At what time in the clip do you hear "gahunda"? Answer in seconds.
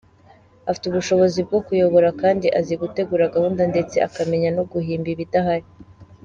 3.35-3.61